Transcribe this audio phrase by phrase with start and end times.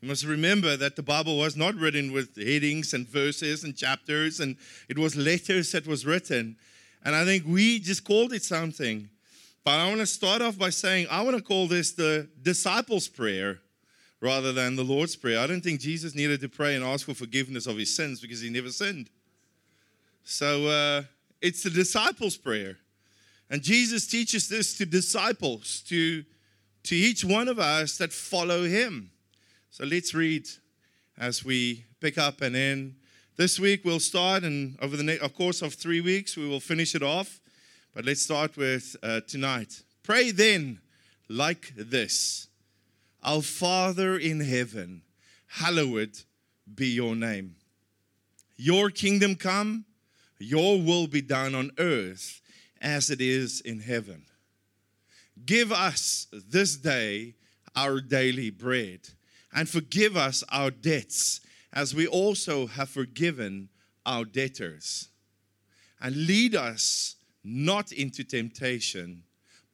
[0.00, 4.40] You must remember that the Bible was not written with headings and verses and chapters,
[4.40, 4.56] and
[4.88, 6.56] it was letters that was written.
[7.04, 9.10] And I think we just called it something.
[9.62, 13.08] But I want to start off by saying I want to call this the disciples'
[13.08, 13.58] prayer
[14.20, 15.38] rather than the Lord's Prayer.
[15.38, 18.40] I don't think Jesus needed to pray and ask for forgiveness of his sins because
[18.40, 19.10] he never sinned.
[20.24, 21.02] So uh,
[21.40, 22.76] it's the disciples' prayer.
[23.50, 26.24] And Jesus teaches this to disciples, to,
[26.84, 29.09] to each one of us that follow him.
[29.72, 30.48] So let's read
[31.16, 32.96] as we pick up and end.
[33.36, 36.96] This week we'll start, and over the next, course of three weeks, we will finish
[36.96, 37.40] it off.
[37.94, 39.82] But let's start with uh, tonight.
[40.02, 40.80] Pray then
[41.28, 42.48] like this
[43.22, 45.02] Our Father in heaven,
[45.46, 46.18] hallowed
[46.74, 47.54] be your name.
[48.56, 49.84] Your kingdom come,
[50.40, 52.40] your will be done on earth
[52.82, 54.24] as it is in heaven.
[55.46, 57.34] Give us this day
[57.76, 59.10] our daily bread,
[59.54, 61.40] and forgive us our debts
[61.72, 63.68] as we also have forgiven
[64.06, 65.08] our debtors.
[66.00, 69.22] And lead us not into temptation,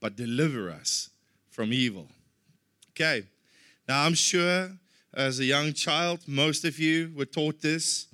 [0.00, 1.10] but deliver us
[1.50, 2.08] from evil.
[2.90, 3.26] Okay,
[3.88, 4.70] now I'm sure
[5.14, 8.06] as a young child, most of you were taught this.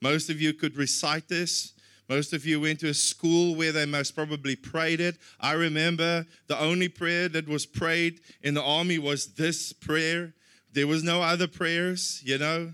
[0.00, 1.74] Most of you could recite this.
[2.08, 5.18] Most of you went to a school where they most probably prayed it.
[5.40, 10.32] I remember the only prayer that was prayed in the army was this prayer.
[10.78, 12.72] There was no other prayers, you know.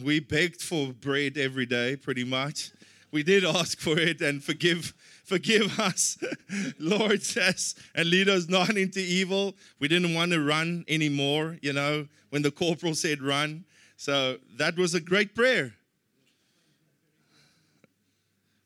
[0.00, 2.70] We begged for bread every day, pretty much.
[3.10, 6.16] We did ask for it and forgive forgive us,
[6.78, 9.56] Lord says, and lead us not into evil.
[9.80, 13.64] We didn't want to run anymore, you know, when the corporal said run.
[13.96, 15.74] So that was a great prayer.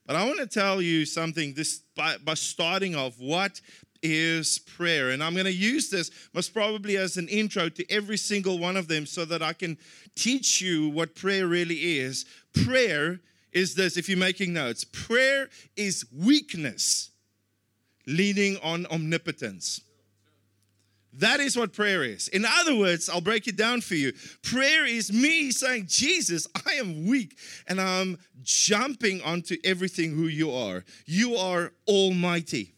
[0.06, 3.62] But I want to tell you something this by, by starting off what
[4.05, 5.10] is prayer.
[5.10, 8.77] And I'm going to use this most probably as an intro to every single one
[8.77, 9.78] of them so that I can
[10.14, 12.27] teach you what prayer really is.
[12.64, 13.20] Prayer
[13.52, 17.11] is this if you're making notes prayer is weakness
[18.06, 19.80] leaning on omnipotence.
[21.14, 22.27] That is what prayer is.
[22.28, 24.12] In other words, I'll break it down for you.
[24.42, 30.51] Prayer is me saying, Jesus, I am weak and I'm jumping onto everything who you
[30.51, 30.84] are.
[31.07, 32.73] You are almighty.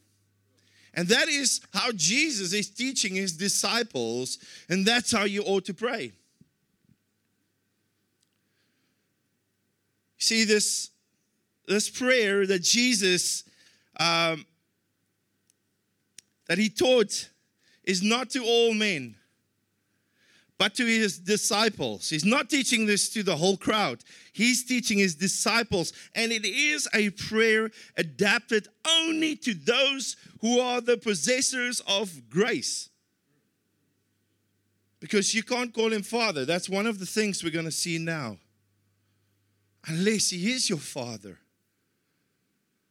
[0.97, 4.39] And that is how Jesus is teaching his disciples,
[4.71, 6.13] and that's how you ought to pray.
[10.17, 10.91] See, this,
[11.69, 13.45] this prayer that Jesus,
[14.01, 14.47] um,
[16.49, 17.29] that he taught
[17.85, 19.17] is not to all men,
[20.59, 22.09] but to his disciples.
[22.09, 24.03] He's not teaching this to the whole crowd.
[24.33, 30.81] He's teaching his disciples, and it is a prayer adapted only to those who are
[30.81, 32.89] the possessors of grace.
[34.99, 36.45] Because you can't call him Father.
[36.45, 38.39] That's one of the things we're going to see now
[39.89, 41.39] unless He is your Father,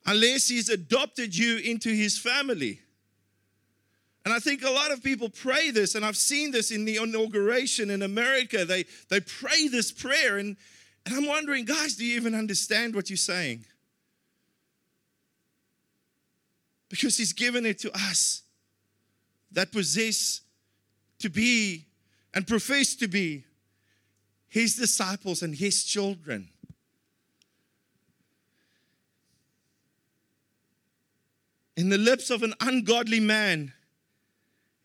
[0.06, 2.80] unless He's adopted you into His family.
[4.26, 6.98] And I think a lot of people pray this, and I've seen this in the
[6.98, 8.66] inauguration in America.
[8.66, 10.58] They, they pray this prayer, and,
[11.06, 13.66] and I'm wondering, guys, do you even understand what you're saying?
[16.90, 18.42] Because He's given it to us
[19.52, 20.42] that possess
[21.20, 21.86] to be
[22.34, 23.46] and profess to be
[24.48, 26.50] His disciples and His children.
[31.78, 33.72] In the lips of an ungodly man,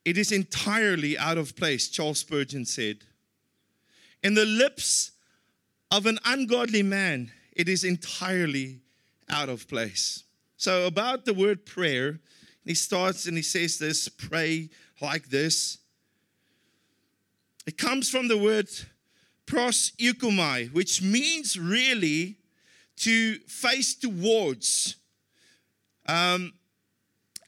[0.04, 2.98] it is entirely out of place, Charles Spurgeon said.
[4.22, 5.12] In the lips
[5.90, 8.80] of an ungodly man, it is entirely
[9.28, 10.24] out of place.
[10.56, 12.20] So, about the word prayer,
[12.64, 14.68] he starts and he says this pray
[15.00, 15.78] like this.
[17.66, 18.68] It comes from the word
[19.46, 22.36] proseuchomai, which means really
[22.96, 24.96] to face towards.
[26.06, 26.52] Um,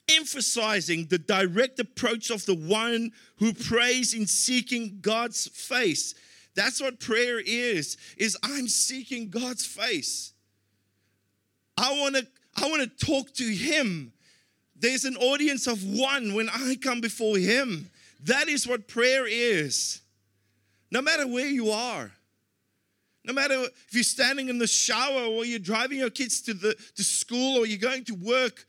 [0.09, 6.15] emphasizing the direct approach of the one who prays in seeking God's face.
[6.55, 7.97] That's what prayer is.
[8.17, 10.33] Is I'm seeking God's face.
[11.77, 12.27] I want to
[12.57, 14.13] I want to talk to him.
[14.77, 17.89] There's an audience of one when I come before him.
[18.25, 20.01] That is what prayer is.
[20.91, 22.11] No matter where you are.
[23.25, 26.75] No matter if you're standing in the shower or you're driving your kids to the
[26.97, 28.67] to school or you're going to work,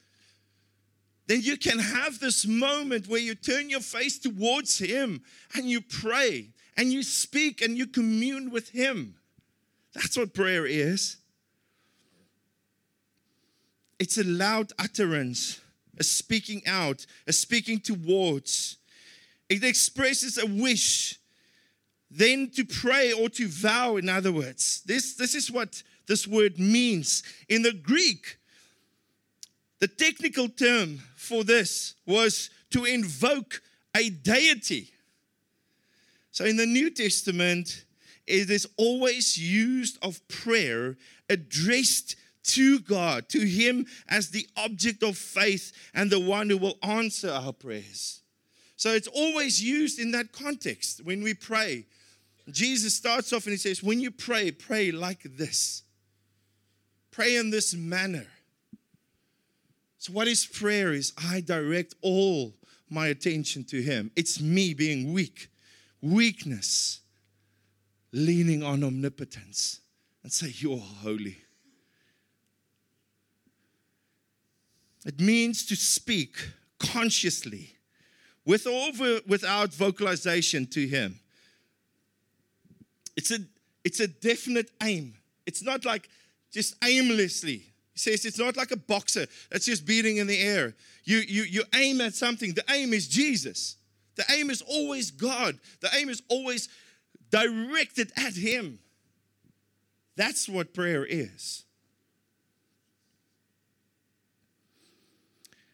[1.27, 5.21] then you can have this moment where you turn your face towards Him
[5.55, 9.15] and you pray and you speak and you commune with Him.
[9.93, 11.17] That's what prayer is.
[13.99, 15.61] It's a loud utterance,
[15.97, 18.77] a speaking out, a speaking towards.
[19.47, 21.19] It expresses a wish
[22.11, 24.81] then to pray or to vow, in other words.
[24.85, 27.23] This, this is what this word means.
[27.49, 28.37] In the Greek,
[29.83, 33.61] the technical term for this was to invoke
[33.93, 34.89] a deity.
[36.31, 37.83] So in the New Testament,
[38.25, 40.95] it is always used of prayer
[41.29, 46.77] addressed to God, to Him as the object of faith and the one who will
[46.81, 48.21] answer our prayers.
[48.77, 51.87] So it's always used in that context when we pray.
[52.49, 55.83] Jesus starts off and he says, When you pray, pray like this.
[57.11, 58.27] Pray in this manner.
[60.03, 60.91] So, what is prayer?
[60.91, 62.53] Is I direct all
[62.89, 64.11] my attention to Him.
[64.17, 65.47] It's me being weak,
[66.01, 66.99] weakness,
[68.11, 69.79] leaning on omnipotence,
[70.21, 71.37] and say, You are holy.
[75.05, 77.69] It means to speak consciously
[78.43, 81.17] with over, without vocalization to Him.
[83.15, 83.37] It's a,
[83.85, 85.13] it's a definite aim.
[85.45, 86.09] It's not like
[86.51, 87.72] just aimlessly.
[87.93, 90.75] He says it's not like a boxer that's just beating in the air.
[91.03, 92.53] You, you, you aim at something.
[92.53, 93.77] The aim is Jesus.
[94.15, 95.59] The aim is always God.
[95.81, 96.69] The aim is always
[97.29, 98.79] directed at Him.
[100.15, 101.63] That's what prayer is.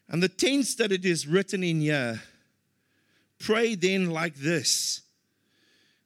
[0.08, 2.20] And the tense that it is written in here,
[3.38, 5.02] pray then like this.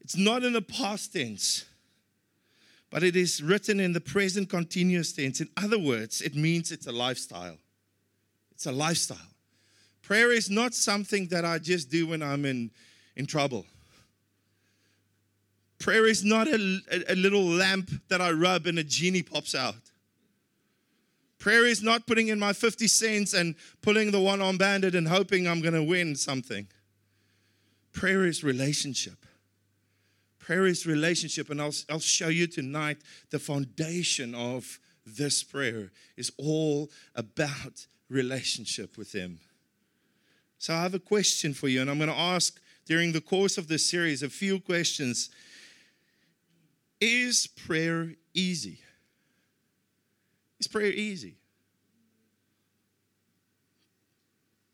[0.00, 1.64] It's not in the past tense,
[2.94, 5.40] but it is written in the present continuous tense.
[5.40, 7.56] In other words, it means it's a lifestyle.
[8.52, 9.32] It's a lifestyle.
[10.00, 12.70] Prayer is not something that I just do when I'm in,
[13.16, 13.66] in trouble.
[15.80, 19.90] Prayer is not a, a, little lamp that I rub and a genie pops out.
[21.40, 25.08] Prayer is not putting in my 50 cents and pulling the one on bandit and
[25.08, 26.68] hoping I'm going to win something.
[27.92, 29.26] Prayer is relationship.
[30.44, 32.98] Prayer is relationship, and I'll, I'll show you tonight
[33.30, 39.40] the foundation of this prayer is all about relationship with Him.
[40.58, 43.56] So I have a question for you, and I'm going to ask during the course
[43.56, 45.30] of this series a few questions.
[47.00, 48.80] Is prayer easy?
[50.60, 51.36] Is prayer easy?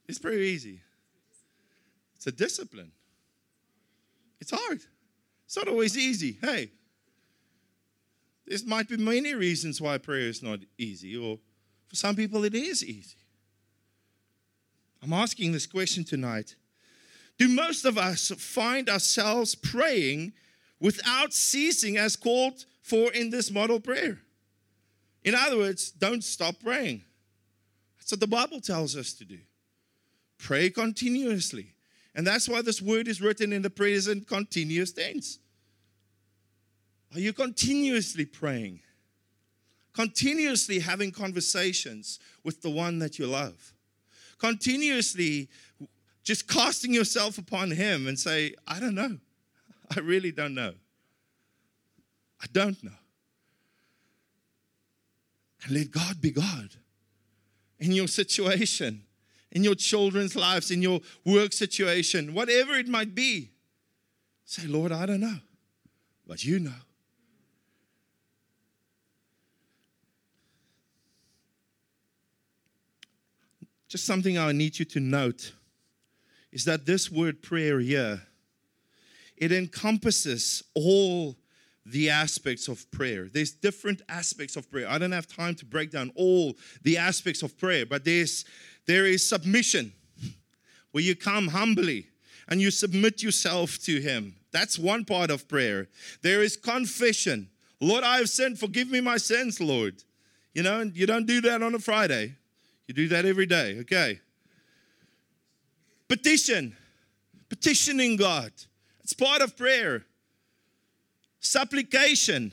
[0.08, 0.80] It's prayer easy.
[2.16, 2.90] It's a discipline.
[4.40, 4.80] It's hard.
[5.50, 6.38] It's not always easy.
[6.40, 6.70] Hey,
[8.46, 11.40] there might be many reasons why prayer is not easy, or
[11.88, 13.16] for some people it is easy.
[15.02, 16.54] I'm asking this question tonight.
[17.36, 20.34] Do most of us find ourselves praying
[20.78, 24.20] without ceasing as called for in this model prayer?
[25.24, 27.02] In other words, don't stop praying.
[27.98, 29.38] That's what the Bible tells us to do.
[30.38, 31.74] Pray continuously.
[32.14, 35.38] And that's why this word is written in the present continuous tense.
[37.14, 38.80] Are you continuously praying?
[39.92, 43.72] Continuously having conversations with the one that you love?
[44.38, 45.48] Continuously
[46.22, 49.18] just casting yourself upon Him and say, I don't know.
[49.96, 50.74] I really don't know.
[52.40, 52.92] I don't know
[55.64, 56.70] and let God be God
[57.78, 59.02] in your situation,
[59.52, 63.50] in your children's lives, in your work situation, whatever it might be.
[64.44, 65.38] Say, Lord, I don't know,
[66.26, 66.72] but you know.
[73.88, 75.52] Just something I need you to note
[76.52, 78.22] is that this word prayer here,
[79.36, 81.36] it encompasses all
[81.86, 83.28] the aspects of prayer.
[83.32, 84.88] There's different aspects of prayer.
[84.88, 88.44] I don't have time to break down all the aspects of prayer, but there's
[88.86, 89.92] there is submission
[90.92, 92.06] where you come humbly
[92.48, 94.34] and you submit yourself to him.
[94.52, 95.88] That's one part of prayer.
[96.22, 97.48] There is confession.
[97.80, 98.58] Lord, I have sinned.
[98.58, 100.02] Forgive me my sins, Lord.
[100.52, 102.34] You know, you don't do that on a Friday.
[102.86, 104.20] You do that every day, okay?
[106.08, 106.76] Petition.
[107.48, 108.52] Petitioning God.
[109.04, 110.04] It's part of prayer.
[111.38, 112.52] Supplication.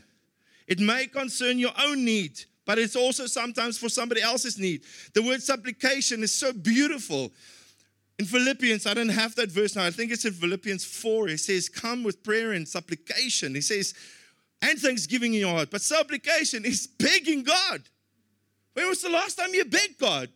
[0.68, 4.84] It may concern your own need, but it's also sometimes for somebody else's need.
[5.14, 7.32] The word supplication is so beautiful.
[8.20, 9.86] In Philippians, I don't have that verse now.
[9.86, 11.30] I think it's in Philippians 4.
[11.30, 13.56] It says, Come with prayer and supplication.
[13.56, 13.94] He says,
[14.62, 15.72] and thanksgiving in your heart.
[15.72, 17.84] But supplication is begging God.
[18.74, 20.30] When was the last time you begged God?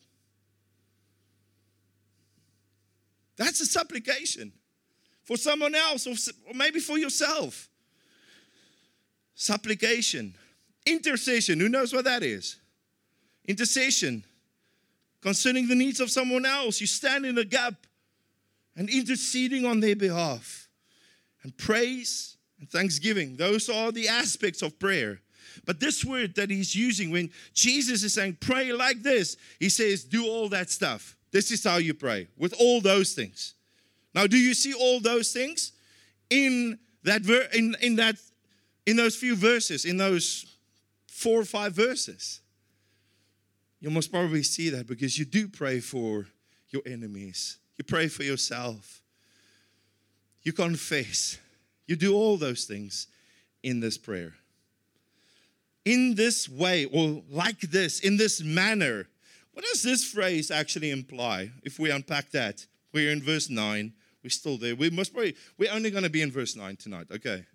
[3.36, 4.54] That's a supplication
[5.24, 7.68] for someone else or maybe for yourself
[9.42, 10.36] supplication,
[10.86, 11.60] intercession.
[11.60, 12.58] Who knows what that is?
[13.48, 14.24] Intercession
[15.22, 16.82] concerning the needs of someone else.
[16.82, 17.76] You stand in a gap
[18.76, 20.70] and interceding on their behalf.
[21.44, 23.36] And praise and thanksgiving.
[23.36, 25.22] Those are the aspects of prayer.
[25.66, 30.04] But this word that he's using when Jesus is saying, pray like this, he says,
[30.04, 31.16] do all that stuff.
[31.32, 33.56] This is how you pray with all those things.
[34.14, 35.72] Now, do you see all those things
[36.30, 38.16] in that ver- in, in that
[38.86, 40.51] in those few verses, in those
[41.22, 42.42] four or five verses?
[43.80, 46.28] You must probably see that because you do pray for
[46.70, 47.58] your enemies.
[47.78, 49.02] You pray for yourself.
[50.44, 51.38] You confess.
[51.88, 53.08] You do all those things
[53.64, 54.34] in this prayer.
[55.86, 59.08] In this way, or like this, in this manner.
[59.54, 62.66] What does this phrase actually imply if we unpack that?
[62.94, 63.94] We're in verse 9.
[64.24, 64.76] We're still there.
[64.76, 67.08] We must probably, we're only going to be in verse 9 tonight.
[67.12, 67.46] Okay.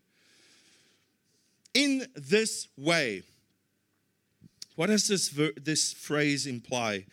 [1.73, 3.23] In this way.
[4.76, 7.06] What does this, this phrase imply?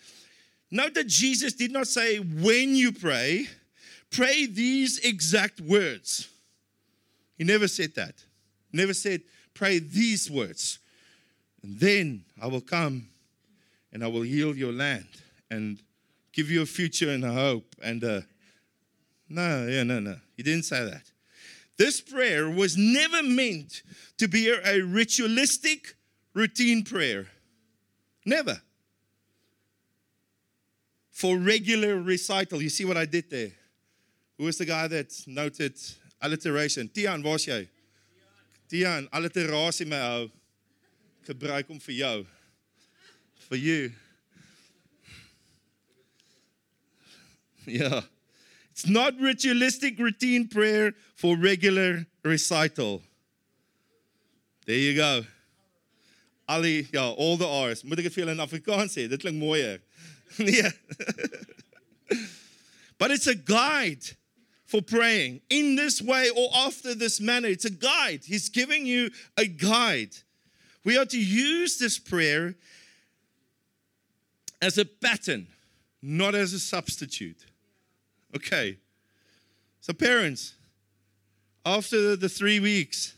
[0.70, 3.48] Note that Jesus did not say, when you pray,
[4.12, 6.30] pray these exact words.
[7.38, 8.16] He never said that.
[8.72, 9.22] Never said,
[9.54, 10.80] pray these words.
[11.64, 13.08] And then I will come
[13.92, 15.08] and I will heal your land
[15.50, 15.80] and
[16.34, 17.76] give you a future and a hope.
[17.82, 18.22] And uh,
[19.30, 20.18] no, yeah, no, no.
[20.36, 21.04] He didn't say that.
[21.78, 23.84] This prayer was never meant
[24.18, 25.96] to be a, a ritualistic,
[26.34, 27.28] routine prayer.
[28.26, 28.62] Never.
[31.12, 32.62] For regular recital.
[32.62, 33.52] You see what I did there?
[34.38, 35.80] Who is the guy that noted
[36.22, 36.90] alliteration?
[36.94, 37.68] Tian, waar's jy?
[38.70, 40.32] Tian, alliterasie my ou.
[41.26, 42.26] Gebruik hom vir jou.
[43.48, 43.92] For you.
[47.66, 48.02] Yeah.
[48.72, 53.02] It's not ritualistic routine prayer for regular recital.
[54.66, 55.24] There you go.
[56.54, 57.84] Ali, ja, all the R's.
[57.84, 59.08] Moet ek dit vir julle in Afrikaans sê?
[59.10, 59.80] Dit klink mooier.
[60.40, 60.70] nee.
[63.00, 64.16] but it's a guide
[64.66, 67.48] for praying in this way or after this manner.
[67.48, 68.22] It's a guide.
[68.26, 70.16] He's giving you a guide.
[70.84, 72.56] We are to use this prayer
[74.62, 75.48] as a pattern,
[76.02, 77.46] not as a substitute.
[78.36, 78.78] Okay.
[79.82, 80.56] So, parents,
[81.66, 83.14] after the three weeks,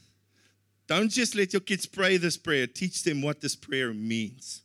[0.88, 4.62] don't just let your kids pray this prayer, teach them what this prayer means.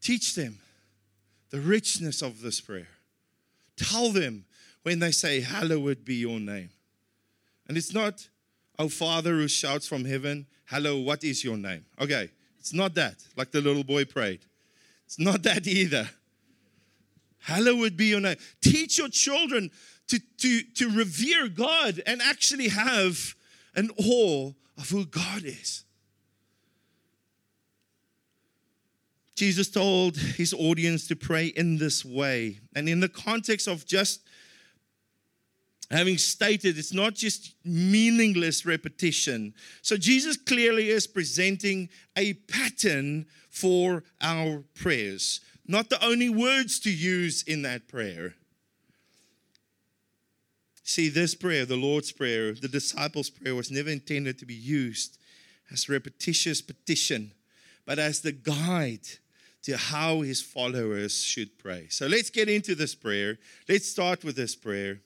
[0.00, 0.58] Teach them
[1.50, 2.88] the richness of this prayer.
[3.76, 4.44] Tell them
[4.82, 6.70] when they say, Hallowed be your name.
[7.66, 8.28] And it's not,
[8.78, 11.84] Oh Father who shouts from heaven, Hello, what is your name?
[12.00, 14.40] Okay, it's not that, like the little boy prayed.
[15.06, 16.08] It's not that either.
[17.38, 18.36] Hallowed be your name.
[18.62, 19.70] Teach your children
[20.08, 23.34] to, to, to revere God and actually have
[23.74, 25.84] an awe of who God is.
[29.34, 32.60] Jesus told his audience to pray in this way.
[32.76, 34.20] And in the context of just
[35.90, 39.54] having stated, it's not just meaningless repetition.
[39.82, 46.90] So Jesus clearly is presenting a pattern for our prayers not the only words to
[46.90, 48.34] use in that prayer.
[50.84, 55.18] See, this prayer, the Lord's Prayer, the disciples' prayer, was never intended to be used
[55.72, 57.32] as repetitious petition,
[57.86, 59.08] but as the guide
[59.62, 61.86] to how his followers should pray.
[61.88, 63.38] So let's get into this prayer.
[63.66, 65.00] Let's start with this prayer.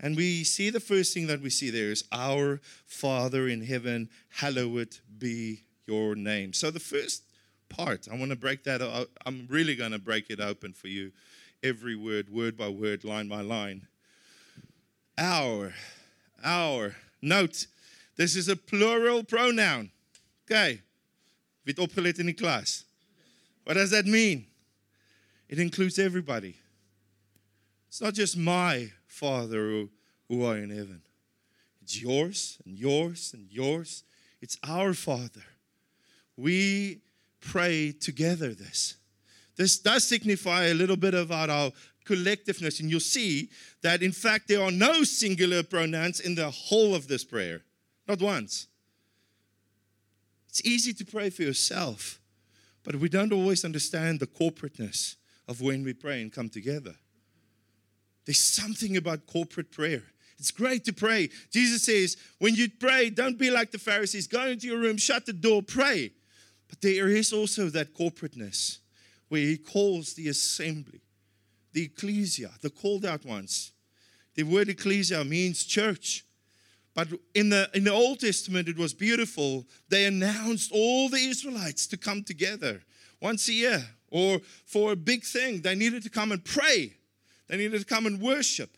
[0.00, 4.08] And we see the first thing that we see there is Our Father in heaven,
[4.30, 6.54] hallowed be your name.
[6.54, 7.24] So the first
[7.68, 8.08] part.
[8.10, 9.10] I want to break that out.
[9.26, 11.12] I'm really going to break it open for you,
[11.62, 13.86] every word, word by word, line by line.
[15.18, 15.74] Our,
[16.44, 16.94] our.
[17.20, 17.66] Note,
[18.16, 19.90] this is a plural pronoun.
[20.44, 20.80] Okay.
[21.64, 22.84] Wie het opgelet in die klas?
[23.64, 24.46] What does that mean?
[25.48, 26.54] It includes everybody.
[27.88, 29.88] It's not just my Father who,
[30.28, 31.02] who are in heaven.
[31.82, 34.04] It's yours and yours and yours.
[34.40, 35.44] It's our Father.
[36.36, 37.00] We
[37.40, 38.96] pray together this.
[39.56, 41.72] This does signify a little bit about our
[42.08, 43.50] collectiveness, and you'll see
[43.82, 47.62] that in fact there are no singular pronouns in the whole of this prayer,
[48.06, 48.66] not once.
[50.48, 52.20] It's easy to pray for yourself,
[52.82, 56.94] but we don't always understand the corporateness of when we pray and come together.
[58.24, 60.02] There's something about corporate prayer.
[60.38, 61.30] It's great to pray.
[61.50, 64.26] Jesus says, when you pray, don't be like the Pharisees.
[64.26, 66.12] Go into your room, shut the door, pray.
[66.68, 68.78] But there is also that corporateness
[69.28, 71.00] where he calls the assembly,
[71.78, 73.70] the ecclesia, the called out ones.
[74.34, 76.24] The word ecclesia means church.
[76.92, 77.06] But
[77.36, 79.64] in the, in the Old Testament, it was beautiful.
[79.88, 82.82] They announced all the Israelites to come together
[83.20, 85.60] once a year or for a big thing.
[85.60, 86.94] They needed to come and pray,
[87.46, 88.76] they needed to come and worship.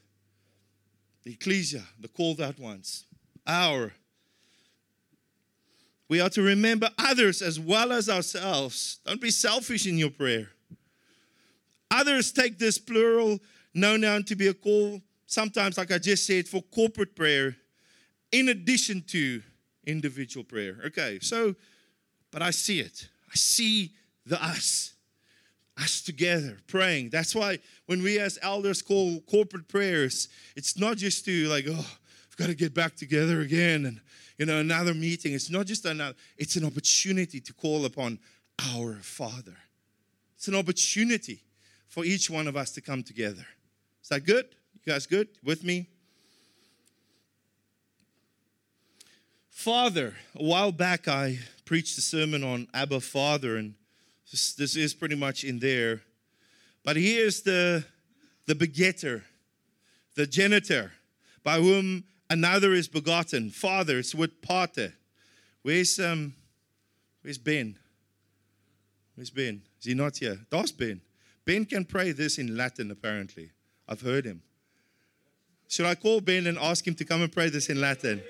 [1.24, 3.06] the ecclesia, the called out ones,
[3.46, 3.94] our.
[6.06, 8.98] We are to remember others as well as ourselves.
[9.06, 10.50] Don't be selfish in your prayer.
[11.90, 13.38] Others take this plural
[13.74, 17.56] noun to be a call, sometimes, like I just said, for corporate prayer,
[18.32, 19.42] in addition to
[19.86, 20.78] individual prayer.
[20.86, 21.54] Okay, so,
[22.30, 23.08] but I see it.
[23.28, 23.92] I see
[24.26, 24.92] the us,
[25.76, 27.10] us together praying.
[27.10, 31.96] That's why when we as elders call corporate prayers, it's not just to like, oh,
[32.28, 34.00] I've got to get back together again and,
[34.38, 35.32] you know, another meeting.
[35.32, 38.18] It's not just another, it's an opportunity to call upon
[38.74, 39.56] our Father.
[40.36, 41.42] It's an opportunity
[41.90, 43.44] for each one of us to come together.
[44.02, 44.46] Is that good?
[44.72, 45.88] You guys good with me?
[49.50, 53.74] Father, a while back I preached a sermon on Abba Father, and
[54.30, 56.00] this, this is pretty much in there.
[56.82, 57.84] But here's the,
[58.46, 59.24] the begetter,
[60.14, 60.92] the genitor,
[61.42, 63.50] by whom another is begotten.
[63.50, 64.94] Father, it's with pater.
[65.62, 66.32] Where's um
[67.20, 67.76] where's Ben?
[69.14, 69.60] Where's Ben?
[69.78, 70.38] Is he not here?
[70.48, 71.02] That's Ben.
[71.50, 73.50] Ben can pray this in Latin, apparently.
[73.88, 74.40] I've heard him.
[75.66, 78.22] Should I call Ben and ask him to come and pray this in Latin?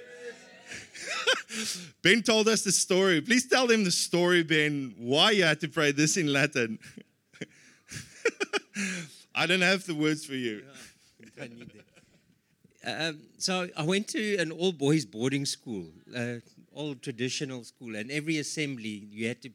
[2.02, 3.20] ben told us the story.
[3.20, 6.78] Please tell them the story, Ben, why you had to pray this in Latin.
[9.34, 10.64] I don't have the words for you.
[12.82, 15.84] Um, so I went to an all boys boarding school,
[16.16, 16.36] uh,
[16.72, 19.50] all traditional school, and every assembly you had to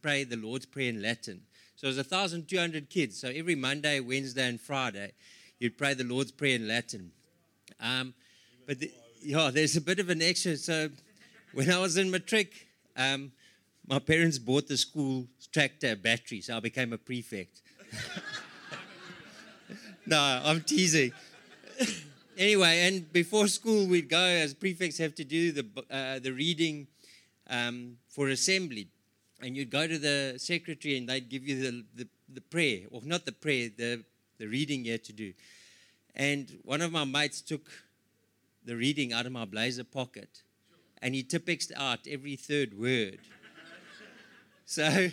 [0.00, 1.40] pray the Lord's Prayer in Latin.
[1.78, 3.20] So it was 1,200 kids.
[3.20, 5.12] So every Monday, Wednesday, and Friday,
[5.60, 7.12] you'd pray the Lord's Prayer in Latin.
[7.78, 8.14] Um,
[8.66, 8.90] but the,
[9.22, 10.56] yeah, there's a bit of an extra.
[10.56, 10.88] So
[11.52, 12.66] when I was in matric,
[12.96, 13.30] um,
[13.86, 17.62] my parents bought the school tractor battery, so I became a prefect.
[20.04, 21.12] no, I'm teasing.
[22.36, 26.88] anyway, and before school, we'd go as prefects have to do the uh, the reading
[27.48, 28.88] um, for assembly
[29.40, 33.00] and you'd go to the secretary and they'd give you the, the, the prayer, or
[33.04, 34.02] not the prayer, the,
[34.38, 35.32] the reading you had to do.
[36.14, 37.70] And one of my mates took
[38.64, 40.42] the reading out of my blazer pocket
[41.00, 43.20] and he tipexed out every third word.
[44.64, 45.08] so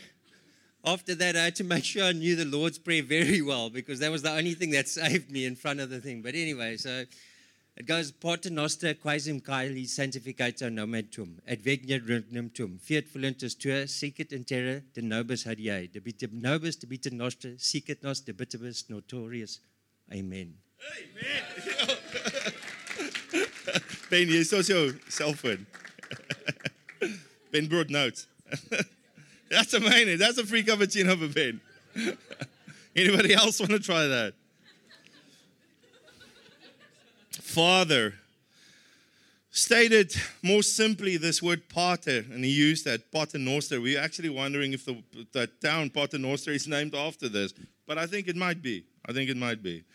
[0.83, 3.99] after that, I had to make sure I knew the Lord's Prayer very well because
[3.99, 6.21] that was the only thing that saved me in front of the thing.
[6.21, 7.05] But anyway, so
[7.77, 11.07] it goes pater noster quaesum caeli sanctificator nomen
[11.47, 16.31] et vegna regnum tuum, fiat voluntas tua, secret in terra de nobis hadiae, de bit
[16.31, 19.59] nobis de bita nostra, sicut nos de bitibus notorious.
[20.11, 20.53] Amen.
[20.81, 21.97] Amen.
[24.09, 25.65] ben, jy is jou selfoon.
[27.51, 28.27] ben brought notes.
[29.49, 30.19] That's amazing.
[30.19, 31.61] That's a free cappuccino for Ben.
[32.95, 34.33] Anybody else want to try that?
[37.55, 38.13] Father.
[39.49, 40.13] Stated
[40.43, 43.79] more simply, this word pater, and he used that pater noster.
[43.79, 47.53] We're actually wondering if the, the town Paternoster is named after this,
[47.87, 48.83] but I think it might be.
[49.07, 49.85] I think it might be.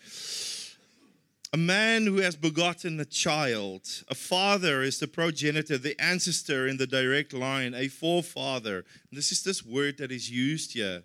[1.53, 3.83] A man who has begotten a child.
[4.09, 8.87] A father is the progenitor, the ancestor in the direct line, a forefather.
[9.13, 11.03] This is this word that is used here.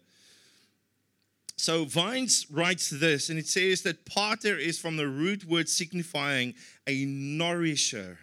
[1.57, 6.53] So Vines writes this, and it says that pater is from the root word signifying
[6.85, 8.19] a nourisher,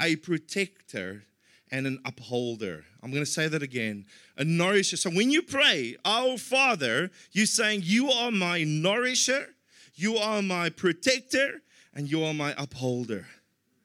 [0.00, 1.24] a protector,
[1.70, 2.84] and an upholder.
[3.02, 4.06] I'm going to say that again.
[4.36, 4.96] A nourisher.
[4.96, 9.48] So when you pray, Our Father, you're saying, You are my nourisher,
[9.94, 11.62] you are my protector,
[11.94, 13.26] and you are my upholder.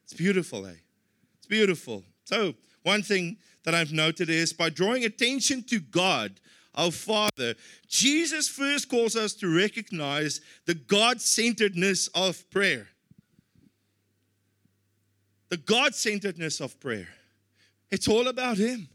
[0.04, 0.74] It's beautiful, eh?
[1.38, 2.04] It's beautiful.
[2.26, 6.40] So, one thing that I've noted is by drawing attention to God,
[6.76, 7.56] our Father,
[7.88, 12.88] Jesus first calls us to recognize the God centeredness of prayer.
[15.50, 17.08] The God centeredness of prayer.
[17.92, 18.88] It's all about Him.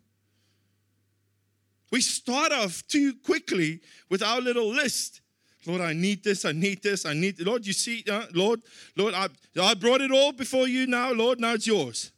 [1.91, 5.21] We start off too quickly with our little list.
[5.67, 7.41] Lord, I need this, I need this, I need.
[7.41, 8.61] Lord, you see, uh, Lord,
[8.97, 9.29] Lord, I,
[9.61, 12.13] I brought it all before you now, Lord, now it's yours.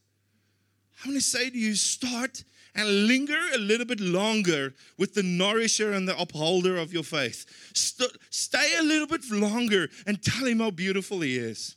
[1.03, 2.43] I'm going to say to you, start
[2.77, 7.47] and linger a little bit longer with the nourisher and the upholder of your faith.
[7.75, 11.75] St- stay a little bit longer and tell him how beautiful he is.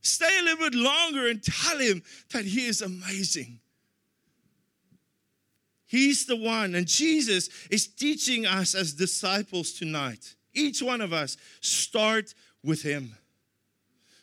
[0.00, 3.58] Stay a little bit longer and tell him that he is amazing.
[5.86, 10.36] He's the one, and Jesus is teaching us as disciples tonight.
[10.54, 13.16] Each one of us, start with him.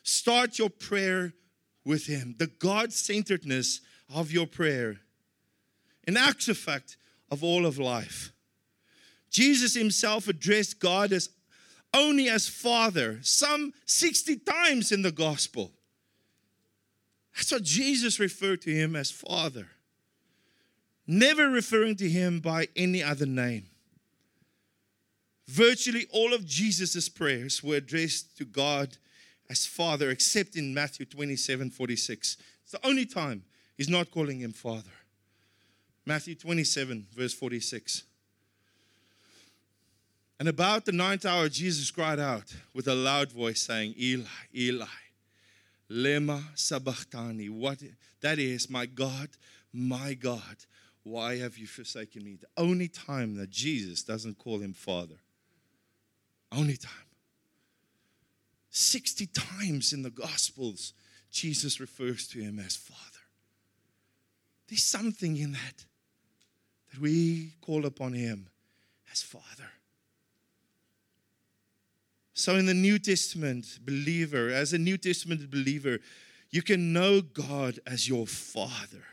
[0.02, 1.34] Start your prayer
[1.84, 2.36] with him.
[2.38, 5.00] The God centeredness of your prayer
[6.08, 6.96] an artifact
[7.30, 8.32] of all of life.
[9.30, 11.28] Jesus himself addressed God as
[11.92, 15.70] only as Father, some 60 times in the gospel.
[17.36, 19.68] That's what Jesus referred to him as Father,
[21.06, 23.66] never referring to him by any other name.
[25.46, 28.96] Virtually all of Jesus' prayers were addressed to God
[29.50, 32.36] as Father, except in Matthew 27 46.
[32.62, 33.44] It's the only time
[33.76, 34.90] he's not calling him Father.
[36.08, 38.04] Matthew 27, verse 46.
[40.40, 44.24] And about the ninth hour, Jesus cried out with a loud voice, saying, Eli,
[44.56, 44.86] Eli,
[45.90, 47.50] lema sabachthani.
[47.50, 47.82] What
[48.22, 49.28] that is, my God,
[49.70, 50.64] my God,
[51.02, 52.38] why have you forsaken me?
[52.40, 55.20] The only time that Jesus doesn't call him Father.
[56.50, 56.90] Only time.
[58.70, 60.94] 60 times in the Gospels,
[61.30, 63.02] Jesus refers to him as Father.
[64.68, 65.84] There's something in that
[66.90, 68.48] that we call upon him
[69.12, 69.70] as Father.
[72.34, 75.98] So, in the New Testament believer, as a New Testament believer,
[76.50, 79.04] you can know God as your Father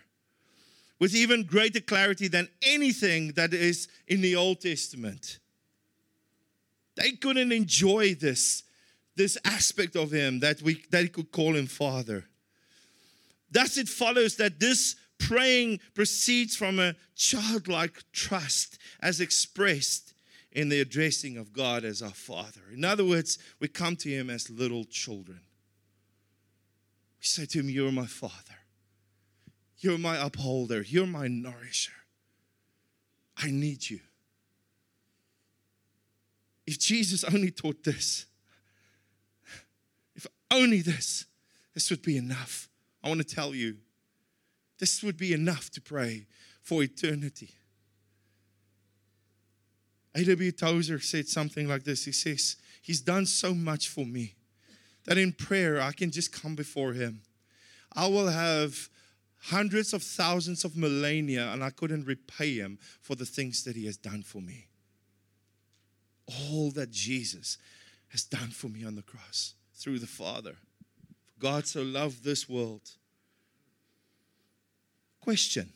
[0.99, 5.39] with even greater clarity than anything that is in the Old Testament.
[6.95, 8.63] They couldn't enjoy this,
[9.15, 12.25] this aspect of him that we that he could call him father.
[13.51, 14.95] Thus it follows that this
[15.27, 20.13] praying proceeds from a childlike trust as expressed
[20.51, 22.61] in the addressing of God as our Father.
[22.73, 25.41] In other words, we come to Him as little children.
[27.19, 28.33] We say to Him, You're my Father.
[29.79, 30.81] You're my upholder.
[30.81, 31.91] You're my nourisher.
[33.37, 33.99] I need you.
[36.65, 38.25] If Jesus only taught this,
[40.15, 41.25] if only this,
[41.73, 42.69] this would be enough.
[43.03, 43.77] I want to tell you,
[44.79, 46.27] this would be enough to pray
[46.61, 47.49] for eternity.
[50.15, 50.51] A.W.
[50.51, 54.35] Tozer said something like this He says, He's done so much for me
[55.05, 57.21] that in prayer I can just come before Him.
[57.93, 58.89] I will have
[59.43, 63.85] hundreds of thousands of millennia and I couldn't repay Him for the things that He
[63.85, 64.67] has done for me
[66.27, 67.57] all that Jesus
[68.09, 70.55] has done for me on the cross through the Father.
[71.39, 72.91] God so loved this world.
[75.25, 75.73] Question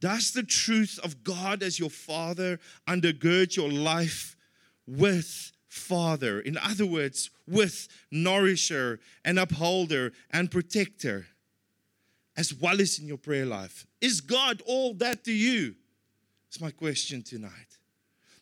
[0.00, 4.36] Does the truth of God as your Father undergird your life
[4.86, 6.40] with Father?
[6.40, 11.26] In other words, with nourisher and upholder and protector,
[12.38, 13.86] as well as in your prayer life.
[14.00, 15.74] Is God all that to you?
[16.48, 17.50] It's my question tonight.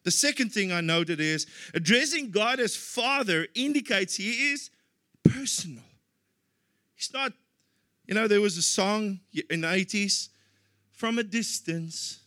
[0.05, 4.71] The second thing I noted is addressing God as Father indicates He is
[5.25, 5.83] personal.
[6.95, 7.33] He's not,
[8.13, 10.29] you know, there was a song in the 80s,
[10.93, 12.21] From a Distance.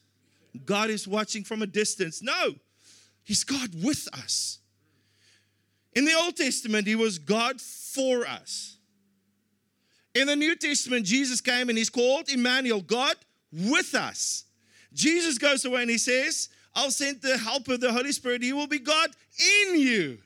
[0.65, 2.23] God is watching from a distance.
[2.23, 2.55] No,
[3.23, 4.57] He's God with us.
[5.93, 8.77] In the Old Testament, He was God for us.
[10.15, 13.17] In the New Testament, Jesus came and He's called Emmanuel, God
[13.51, 14.45] with us.
[14.91, 18.41] Jesus goes away and He says, I'll send the helper, the Holy Spirit.
[18.41, 19.11] He will be God
[19.67, 20.17] in you.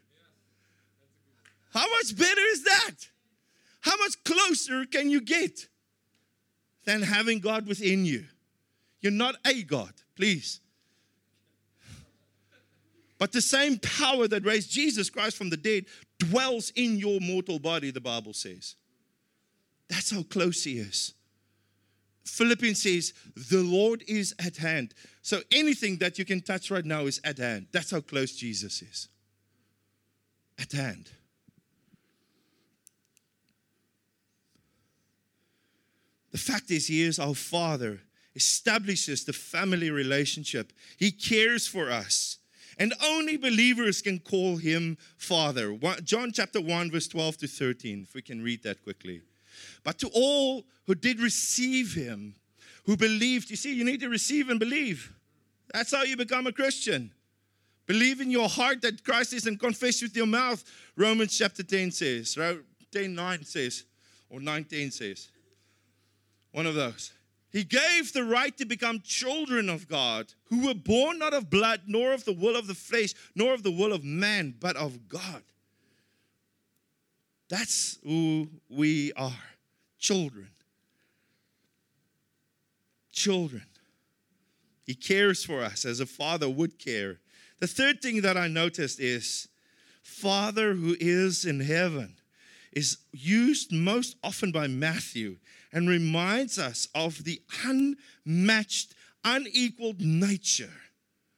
[1.74, 2.96] How much better is that?
[3.82, 5.68] How much closer can you get
[6.86, 8.26] than having God within you?
[9.02, 10.60] You're not a God, please.
[13.18, 15.86] But the same power that raised Jesus Christ from the dead
[16.20, 18.76] dwells in your mortal body, the Bible says.
[19.90, 21.14] That's how close He is.
[22.26, 24.94] Philippians says, the Lord is at hand.
[25.22, 27.68] So anything that you can touch right now is at hand.
[27.72, 29.10] That's how close Jesus is.
[30.60, 31.10] At hand.
[36.32, 38.02] The fact is, He is our Father,
[38.36, 40.74] establishes the family relationship.
[40.98, 42.38] He cares for us.
[42.78, 45.78] And only believers can call Him Father.
[46.04, 49.22] John chapter 1, verse 12 to 13, if we can read that quickly.
[49.84, 52.36] But to all who did receive him,
[52.86, 55.14] who believed, you see, you need to receive and believe.
[55.74, 57.12] That's how you become a Christian.
[57.86, 60.64] Believe in your heart that Christ is and confess with your mouth.
[60.96, 62.38] Romans chapter 10 says,
[62.92, 63.84] 10 9 says,
[64.30, 65.30] or 19 says.
[66.52, 67.14] One of those.
[67.52, 71.82] He gave the right to become children of God, who were born not of blood,
[71.88, 75.10] nor of the will of the flesh, nor of the will of man, but of
[75.10, 75.42] God.
[77.50, 79.34] That's who we are
[79.98, 80.50] children.
[83.12, 83.64] Children.
[84.86, 87.20] He cares for us as a father would care.
[87.60, 89.48] The third thing that I noticed is
[90.02, 92.16] Father who is in heaven
[92.74, 95.38] is used most often by Matthew
[95.72, 100.74] and reminds us of the unmatched, unequaled nature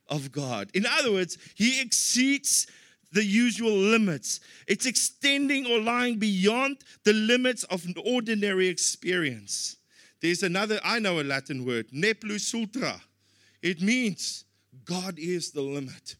[0.07, 0.69] of God.
[0.73, 2.67] In other words, he exceeds
[3.11, 4.39] the usual limits.
[4.67, 9.77] It's extending or lying beyond the limits of an ordinary experience.
[10.21, 13.01] There's another, I know a Latin word, ne plus ultra.
[13.61, 14.45] It means
[14.85, 16.15] God is the limit.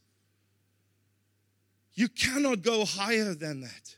[1.93, 3.95] You cannot go higher than that.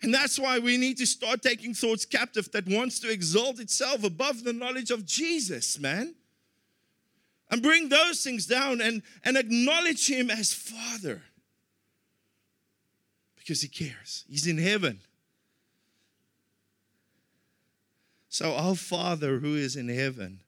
[0.00, 4.04] And that's why we need to start taking thoughts captive that wants to exalt itself
[4.04, 6.14] above the knowledge of Jesus, man.
[7.50, 11.22] And bring those things down and, and acknowledge Him as Father.
[13.36, 15.00] Because He cares, He's in heaven.
[18.28, 20.40] So, our Father who is in heaven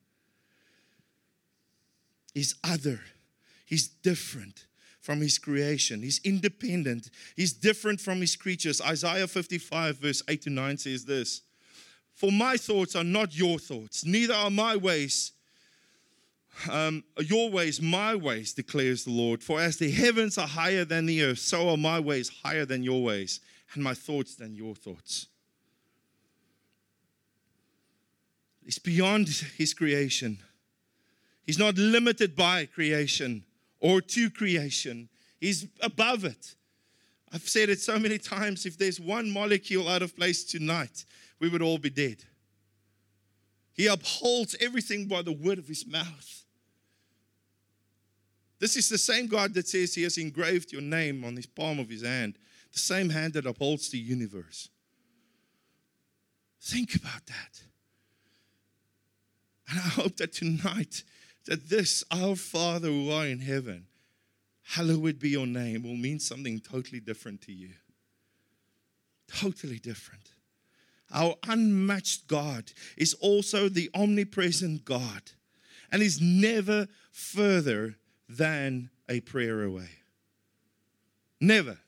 [2.34, 3.00] is other,
[3.64, 4.66] He's different
[5.11, 6.03] from his creation.
[6.03, 7.11] He's independent.
[7.35, 8.81] He's different from his creatures.
[8.81, 11.42] Isaiah 55, verse 8 to 9 says this
[12.14, 15.33] For my thoughts are not your thoughts, neither are my ways.
[16.70, 19.42] Um, your ways, my ways, declares the Lord.
[19.42, 22.85] For as the heavens are higher than the earth, so are my ways higher than
[22.85, 23.40] your ways,
[23.75, 25.27] and my thoughts than your thoughts.
[28.64, 29.27] It's beyond
[29.59, 30.38] his creation.
[31.46, 33.44] He's not limited by creation
[33.81, 35.09] or to creation.
[35.40, 36.55] He's above it.
[37.33, 41.05] I've said it so many times if there's one molecule out of place tonight,
[41.38, 42.25] we would all be dead.
[43.73, 46.45] He upholds everything by the word of his mouth.
[48.59, 51.79] This is the same God that says he has engraved your name on the palm
[51.79, 52.37] of his hand,
[52.73, 54.69] the same hand that upholds the universe.
[56.61, 57.62] Think about that.
[59.71, 61.05] And I hope that tonight
[61.46, 63.87] that this, our Father who are in heaven,
[64.62, 67.70] hallowed be your name, will mean something totally different to you.
[69.29, 70.33] Totally different.
[71.12, 75.22] Our unmatched God is also the omnipresent God
[75.90, 77.96] and is never further
[78.29, 79.90] than a prayer away.
[81.40, 81.79] Never.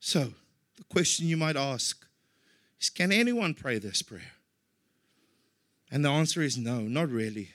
[0.00, 0.32] So,
[0.76, 2.06] the question you might ask
[2.80, 4.32] is can anyone pray this prayer?
[5.92, 7.50] And the answer is no, not really.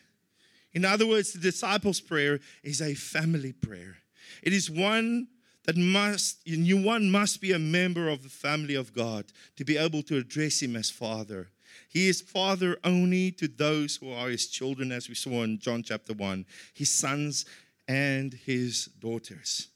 [0.72, 3.98] In other words, the disciples' prayer is a family prayer.
[4.44, 5.28] It is one
[5.66, 9.76] that must, you one must be a member of the family of God to be
[9.76, 11.50] able to address him as Father.
[11.90, 15.82] He is Father only to those who are his children, as we saw in John
[15.82, 16.46] chapter 1,
[16.76, 17.46] his sons
[17.88, 19.68] and his daughters.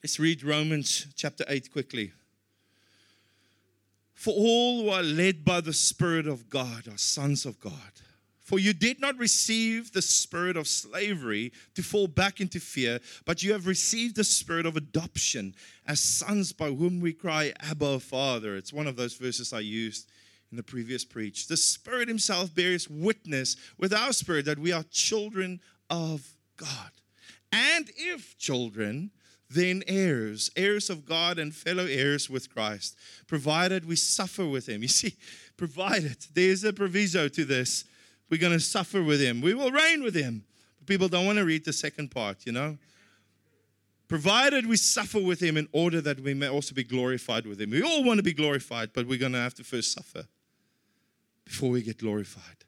[0.00, 2.12] Let's read Romans chapter 8 quickly.
[4.16, 7.92] For all who are led by the Spirit of God are sons of God.
[8.40, 13.42] For you did not receive the spirit of slavery to fall back into fear, but
[13.42, 15.52] you have received the spirit of adoption
[15.84, 18.54] as sons by whom we cry, Abba, Father.
[18.54, 20.08] It's one of those verses I used
[20.52, 21.48] in the previous preach.
[21.48, 26.92] The Spirit Himself bears witness with our spirit that we are children of God.
[27.50, 29.10] And if children,
[29.48, 34.82] then heirs, heirs of God and fellow heirs with Christ, provided we suffer with him.
[34.82, 35.16] You see,
[35.56, 37.84] provided, there's a proviso to this.
[38.28, 40.44] We're going to suffer with him, we will reign with him.
[40.78, 42.76] But people don't want to read the second part, you know?
[44.08, 47.70] Provided we suffer with him in order that we may also be glorified with him.
[47.70, 50.26] We all want to be glorified, but we're going to have to first suffer
[51.44, 52.64] before we get glorified.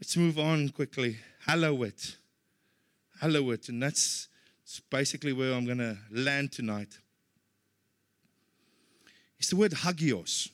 [0.00, 1.18] Let's move on quickly.
[1.46, 1.94] Hallowed.
[3.20, 3.68] Hallowed.
[3.68, 4.28] And that's
[4.72, 6.98] it's basically where I'm going to land tonight.
[9.38, 10.48] It's the word hagios.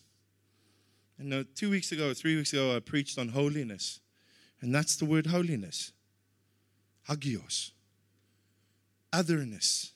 [1.21, 4.01] And uh, two weeks ago, three weeks ago, I preached on holiness.
[4.61, 5.93] And that's the word holiness.
[7.07, 7.71] Hagios.
[9.13, 9.93] Otherness.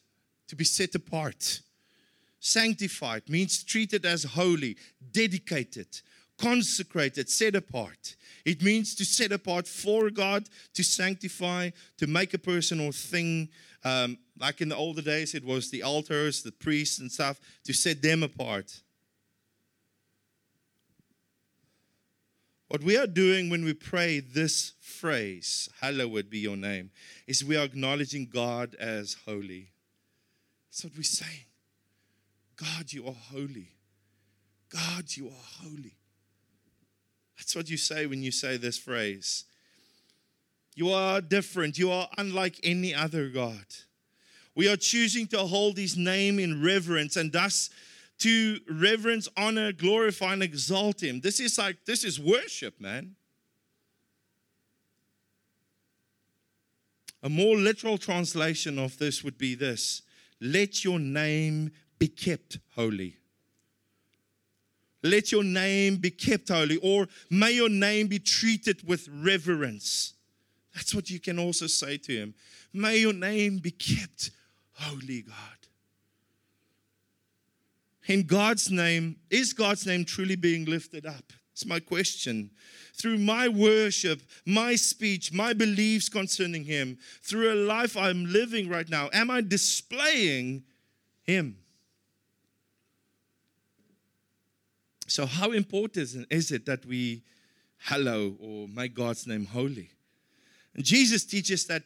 [0.47, 1.61] To be set apart.
[2.39, 4.77] Sanctified means treated as holy,
[5.11, 6.01] dedicated,
[6.43, 8.17] consecrated, set apart.
[8.45, 13.49] It means to set apart for God, to sanctify, to make a person or thing
[13.85, 17.73] um, like in the older days, it was the altars, the priests, and stuff to
[17.73, 18.81] set them apart.
[22.69, 26.91] What we are doing when we pray this phrase, hallowed be your name,
[27.27, 29.73] is we are acknowledging God as holy.
[30.71, 31.47] That's what we're saying.
[32.57, 33.77] God, you are holy.
[34.71, 35.97] God, you are holy.
[37.43, 39.47] That's what you say when you say this phrase.
[40.77, 41.77] You are different.
[41.77, 43.67] You are unlike any other God.
[44.55, 47.69] We are choosing to hold his name in reverence and thus
[48.19, 51.21] to reverence, honor, glorify, and exalt him.
[51.21, 53.17] This is like, this is worship, man.
[57.25, 60.03] A more literal translation of this would be this
[60.41, 63.17] Let your name be kept holy.
[65.03, 70.15] Let your name be kept holy, or may your name be treated with reverence.
[70.75, 72.35] That's what you can also say to him.
[72.73, 74.31] May your name be kept
[74.75, 75.37] holy, God.
[78.07, 81.33] In God's name, is God's name truly being lifted up?
[81.53, 82.51] It's my question.
[82.95, 88.89] Through my worship, my speech, my beliefs concerning Him, through a life I'm living right
[88.89, 90.65] now, am I displaying
[91.25, 91.59] Him?
[95.13, 97.23] So, how important is it that we
[97.77, 99.91] hallow oh, or make God's name holy?
[100.75, 101.83] And Jesus teaches that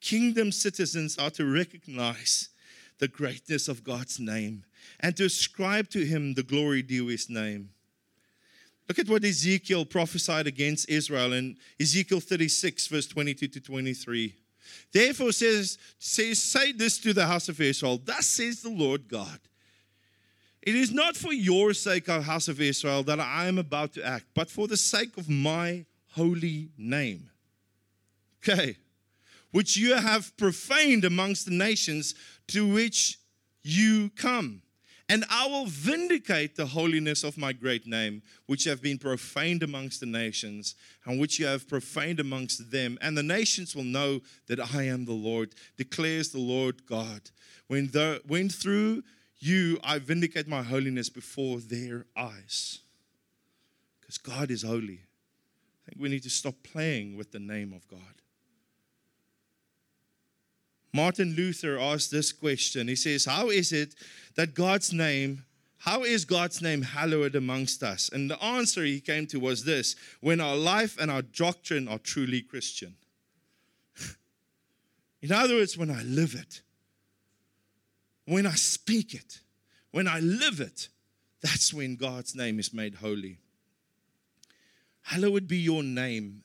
[0.00, 2.50] kingdom citizens are to recognize
[3.00, 4.62] the greatness of God's name
[5.00, 7.70] and to ascribe to him the glory due his name.
[8.88, 14.36] Look at what Ezekiel prophesied against Israel in Ezekiel 36, verse 22 to 23.
[14.92, 19.40] Therefore says, says, say this to the house of Israel, thus says the Lord God.
[20.62, 24.04] It is not for your sake, O house of Israel, that I am about to
[24.04, 27.30] act, but for the sake of my holy name.
[28.42, 28.76] Okay.
[29.50, 32.14] Which you have profaned amongst the nations
[32.48, 33.18] to which
[33.62, 34.62] you come.
[35.10, 40.00] And I will vindicate the holiness of my great name, which have been profaned amongst
[40.00, 40.74] the nations,
[41.06, 42.98] and which you have profaned amongst them.
[43.00, 47.30] And the nations will know that I am the Lord, declares the Lord God.
[47.68, 49.02] When, the, when through
[49.40, 52.80] you I vindicate my holiness before their eyes.
[54.00, 55.00] Because God is holy.
[55.86, 58.00] I think we need to stop playing with the name of God.
[60.92, 62.88] Martin Luther asked this question.
[62.88, 63.94] He says, How is it
[64.34, 65.44] that God's name,
[65.78, 68.10] how is God's name hallowed amongst us?
[68.12, 71.98] And the answer he came to was this when our life and our doctrine are
[71.98, 72.96] truly Christian.
[75.22, 76.62] In other words, when I live it,
[78.28, 79.40] when I speak it,
[79.90, 80.88] when I live it,
[81.40, 83.38] that's when God's name is made holy.
[85.02, 86.42] Hallowed be your name.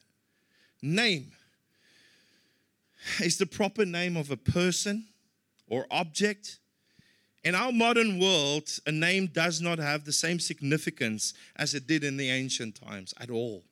[0.81, 1.33] Name
[3.21, 5.07] is the proper name of a person
[5.67, 6.59] or object.
[7.43, 12.05] In our modern world, a name does not have the same significance as it did
[12.05, 13.65] in the ancient times at all.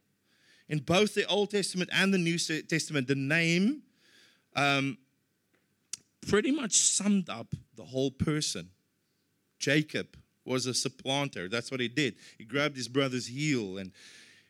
[0.67, 3.83] In both the Old Testament and the New Testament, the name
[4.53, 4.97] um,
[6.27, 8.69] pretty much summed up the whole person.
[9.59, 11.47] Jacob was a supplanter.
[11.47, 12.15] That's what he did.
[12.37, 13.91] He grabbed his brother's heel, and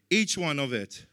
[0.10, 1.06] each one of it.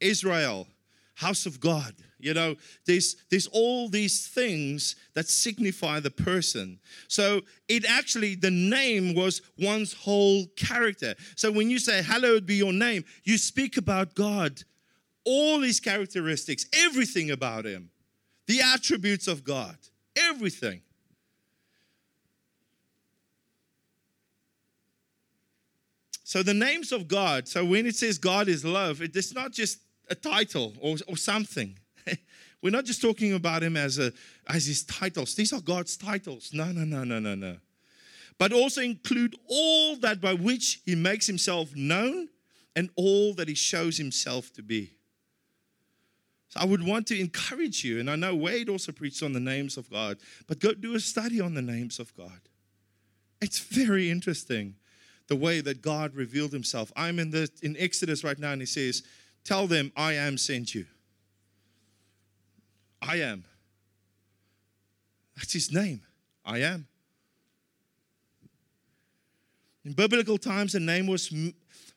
[0.00, 0.66] Israel,
[1.14, 1.94] house of God.
[2.18, 6.78] You know, there's, there's all these things that signify the person.
[7.08, 11.14] So it actually, the name was one's whole character.
[11.36, 14.62] So when you say, Hallowed be your name, you speak about God,
[15.24, 17.90] all his characteristics, everything about him,
[18.46, 19.76] the attributes of God,
[20.16, 20.80] everything.
[26.22, 29.52] So the names of God, so when it says God is love, it is not
[29.52, 29.78] just
[30.08, 31.78] a title or, or something.
[32.62, 34.12] We're not just talking about him as, a,
[34.48, 35.34] as his titles.
[35.34, 36.50] These are God's titles.
[36.52, 37.56] No, no, no, no, no, no.
[38.38, 42.28] But also include all that by which he makes himself known
[42.74, 44.90] and all that he shows himself to be.
[46.54, 49.40] So I would want to encourage you, and I know Wade also preached on the
[49.40, 52.40] names of God, but go do a study on the names of God.
[53.40, 54.76] It's very interesting
[55.26, 56.92] the way that God revealed himself.
[56.94, 59.02] I'm in the in Exodus right now, and he says,
[59.42, 60.86] Tell them, I am sent you.
[63.02, 63.44] I am.
[65.36, 66.02] That's his name.
[66.44, 66.86] I am.
[69.84, 71.32] In biblical times, the name was,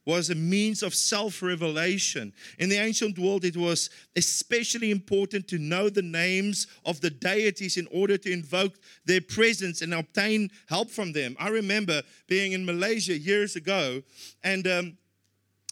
[0.07, 2.33] was a means of self revelation.
[2.59, 7.75] In the ancient world, it was especially important to know the names of the deities
[7.75, 11.35] in order to invoke their presence and obtain help from them.
[11.37, 14.01] I remember being in Malaysia years ago,
[14.43, 14.97] and um,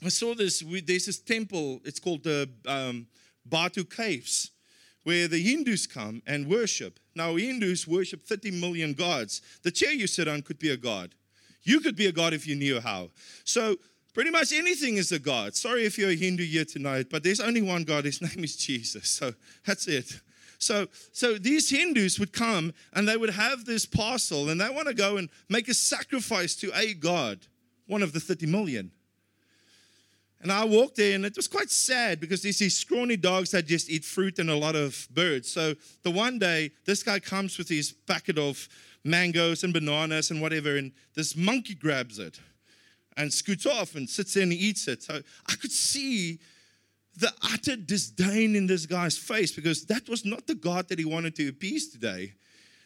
[0.04, 0.60] I saw this.
[0.60, 1.80] There's this temple.
[1.86, 3.08] It's called the um,
[3.45, 4.52] Batu Caves,
[5.04, 7.00] where the Hindus come and worship.
[7.15, 9.41] Now, Hindus worship 30 million gods.
[9.63, 11.15] The chair you sit on could be a god.
[11.63, 13.12] You could be a god if you knew how.
[13.45, 13.78] So,
[14.15, 15.54] pretty much anything is a god.
[15.54, 18.06] Sorry if you're a Hindu here tonight, but there's only one God.
[18.06, 19.09] His name is Jesus.
[19.09, 19.34] So,
[19.66, 20.20] that's it.
[20.57, 24.88] So, so these Hindus would come and they would have this parcel and they want
[24.88, 27.41] to go and make a sacrifice to a god,
[27.88, 28.91] one of the 30 million.
[30.41, 33.66] And I walked there, and it was quite sad because there's these scrawny dogs that
[33.66, 35.51] just eat fruit and a lot of birds.
[35.51, 38.70] So the one day, this guy comes with his packet of
[39.03, 42.39] mangoes and bananas and whatever, and this monkey grabs it
[43.18, 45.03] and scoots off and sits there and eats it.
[45.03, 46.39] So I could see
[47.18, 51.05] the utter disdain in this guy's face because that was not the God that he
[51.05, 52.34] wanted to appease today.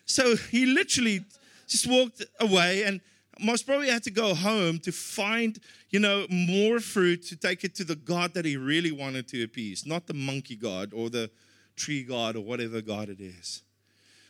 [0.06, 1.26] So he literally
[1.68, 3.02] just walked away and
[3.40, 5.60] most probably had to go home to find,
[5.90, 9.44] you know, more fruit to take it to the God that he really wanted to
[9.44, 11.32] appease, not the monkey God or the
[11.76, 13.64] tree God or whatever God it is.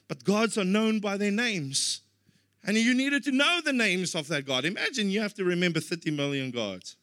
[0.08, 2.02] But gods are known by their names.
[2.66, 4.66] And you needed to know the names of that God.
[4.66, 6.96] Imagine you have to remember 30 million gods.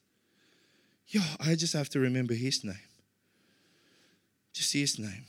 [1.09, 2.75] Yeah, I just have to remember his name.
[4.53, 5.25] Just his name.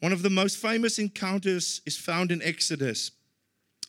[0.00, 3.10] One of the most famous encounters is found in Exodus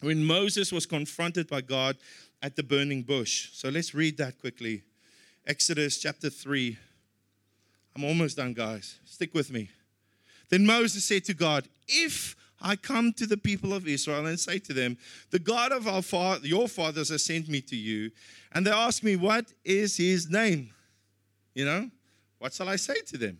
[0.01, 1.97] when Moses was confronted by God
[2.41, 3.49] at the burning bush.
[3.53, 4.83] So let's read that quickly.
[5.45, 6.77] Exodus chapter 3.
[7.95, 8.99] I'm almost done, guys.
[9.05, 9.69] Stick with me.
[10.49, 14.59] Then Moses said to God, If I come to the people of Israel and say
[14.59, 14.97] to them,
[15.29, 18.11] The God of our father, your fathers has sent me to you,
[18.53, 20.71] and they ask me, What is his name?
[21.53, 21.89] You know,
[22.37, 23.39] what shall I say to them?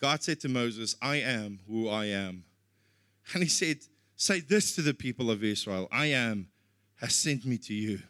[0.00, 2.44] God said to Moses, I am who I am.
[3.32, 3.78] And he said,
[4.16, 6.48] Say this to the people of Israel I am
[7.00, 8.00] has sent me to you.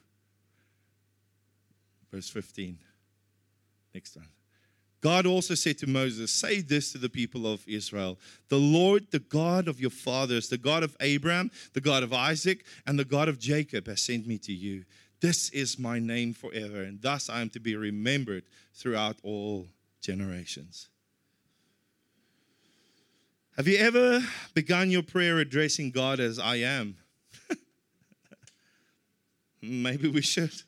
[2.10, 2.78] Verse 15.
[3.94, 4.33] Next one.
[5.04, 9.18] God also said to Moses, Say this to the people of Israel The Lord, the
[9.18, 13.28] God of your fathers, the God of Abraham, the God of Isaac, and the God
[13.28, 14.86] of Jacob has sent me to you.
[15.20, 19.66] This is my name forever, and thus I am to be remembered throughout all
[20.00, 20.88] generations.
[23.58, 24.20] Have you ever
[24.54, 26.96] begun your prayer addressing God as I am?
[29.62, 30.62] Maybe we should.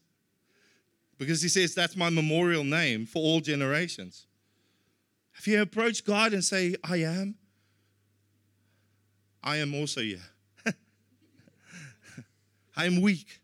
[1.18, 4.26] Because he says, That's my memorial name for all generations.
[5.32, 7.34] Have you approached God and say, I am?
[9.42, 10.22] I am also here.
[12.76, 13.40] I am weak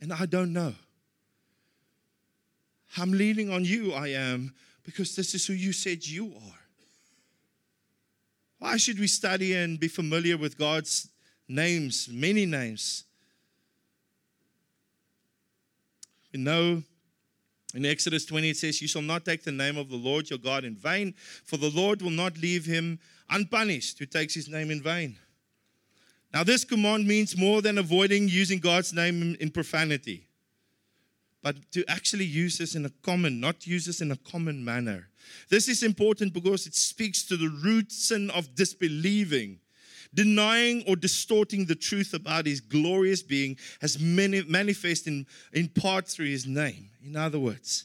[0.00, 0.74] and I don't know.
[2.96, 4.54] I'm leaning on you, I am,
[4.84, 6.58] because this is who you said you are.
[8.58, 11.08] Why should we study and be familiar with God's
[11.48, 13.04] names, many names?
[16.32, 16.82] We know
[17.74, 20.38] in Exodus 20 it says, You shall not take the name of the Lord your
[20.38, 21.14] God in vain,
[21.44, 25.16] for the Lord will not leave him unpunished who takes his name in vain.
[26.32, 30.28] Now, this command means more than avoiding using God's name in profanity,
[31.42, 35.08] but to actually use this in a common, not use this in a common manner.
[35.48, 39.58] This is important because it speaks to the root sin of disbelieving,
[40.12, 46.08] denying or distorting the truth about his glorious being as many, manifest in, in part
[46.08, 46.90] through his name.
[47.04, 47.84] In other words,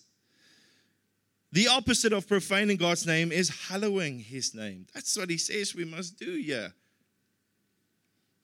[1.51, 4.88] the opposite of profaning God's name is hallowing his name.
[4.93, 6.73] That's what he says we must do here.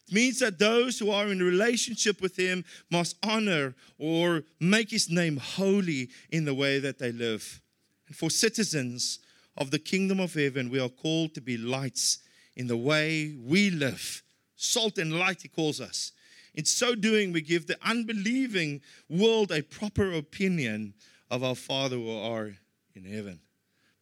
[0.07, 5.09] It means that those who are in relationship with him must honor or make his
[5.09, 7.61] name holy in the way that they live.
[8.07, 9.19] And for citizens
[9.57, 12.19] of the kingdom of heaven, we are called to be lights
[12.61, 14.21] in the way we live.
[14.55, 16.11] Salt and light, he calls us.
[16.53, 20.93] In so doing, we give the unbelieving world a proper opinion
[21.31, 22.53] of our Father who are
[22.93, 23.39] in heaven.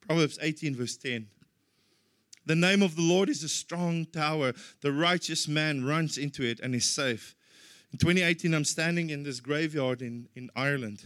[0.06, 1.28] Proverbs 18, verse 10.
[2.48, 4.52] The name of the Lord is a strong tower.
[4.82, 7.36] The righteous man runs into it and is safe.
[7.94, 11.06] In 2018, I'm standing in this graveyard in, in Ireland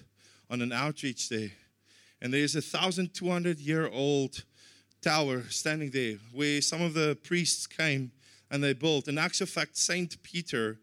[0.50, 1.52] on an outreach there.
[2.20, 4.44] And there's a 1,200 year old
[5.04, 8.12] tower standing there where some of the priests came
[8.50, 9.08] and they built.
[9.08, 10.80] In actual fact, Saint Peter,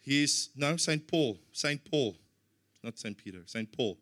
[0.00, 2.16] he's no Saint Paul, Saint Paul,
[2.82, 3.96] not Saint Peter, Saint Paul.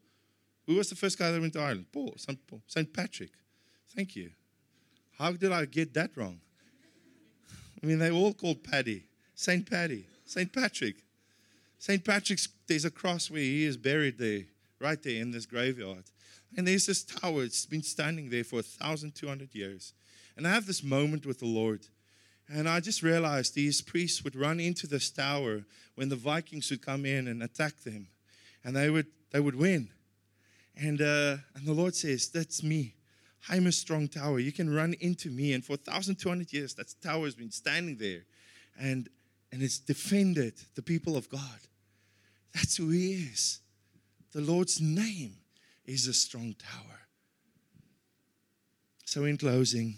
[0.66, 1.86] Who was the first guy that went to Ireland?
[1.92, 3.30] Paul, Saint Paul, Saint Patrick.
[3.94, 4.30] Thank you.
[5.18, 6.40] How did I get that wrong?
[7.82, 9.04] I mean, they all called Paddy,
[9.34, 10.96] Saint Paddy, Saint Patrick.
[11.78, 14.42] Saint Patrick's, there's a cross where he is buried there,
[14.78, 16.04] right there in this graveyard.
[16.57, 19.92] And there's this tower, it's been standing there for 1,200 years.
[20.36, 21.86] And I have this moment with the Lord.
[22.53, 26.84] And I just realized these priests would run into this tower when the Vikings would
[26.84, 28.09] come in and attack them.
[28.64, 29.90] And they would, they would win.
[30.76, 32.94] And, uh, and the Lord says, That's me.
[33.48, 34.38] I'm a strong tower.
[34.38, 35.53] You can run into me.
[35.53, 38.22] And for 1,200 years, that tower has been standing there.
[38.78, 39.09] And,
[39.53, 41.61] and it's defended the people of God.
[42.55, 43.61] That's who He is.
[44.32, 45.36] The Lord's name
[45.91, 47.01] is a strong tower.
[49.05, 49.97] So, in closing,